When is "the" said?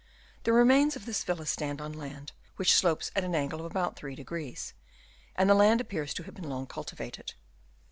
0.45-0.51, 5.47-5.53